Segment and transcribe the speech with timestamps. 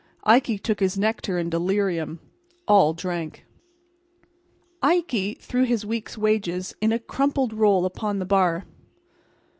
[0.23, 2.21] Ikey took his nectar in delirium.
[2.67, 3.45] All drank.
[4.81, 8.65] Ikey threw his week's wages in a crumpled roll upon the bar.